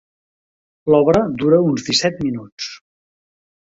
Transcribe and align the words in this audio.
L'obra 0.93 1.21
dura 1.43 1.61
uns 1.73 1.85
disset 1.91 2.21
minuts. 2.25 2.71